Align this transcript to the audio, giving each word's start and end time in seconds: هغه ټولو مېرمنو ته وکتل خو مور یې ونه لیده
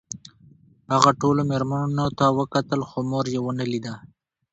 هغه 0.93 1.11
ټولو 1.21 1.41
مېرمنو 1.51 2.05
ته 2.17 2.25
وکتل 2.39 2.81
خو 2.89 2.99
مور 3.09 3.25
یې 3.33 3.39
ونه 3.43 3.65
لیده 3.71 3.93